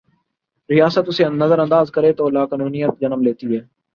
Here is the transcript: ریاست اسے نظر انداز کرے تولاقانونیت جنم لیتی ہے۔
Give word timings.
ریاست 0.69 1.05
اسے 1.07 1.25
نظر 1.41 1.59
انداز 1.59 1.91
کرے 1.91 2.11
تولاقانونیت 2.13 2.99
جنم 3.01 3.21
لیتی 3.21 3.55
ہے۔ 3.55 3.61